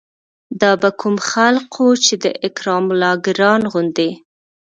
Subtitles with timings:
[0.61, 4.11] دا به کوم خلق وو چې د اکرام الله ګران غوندې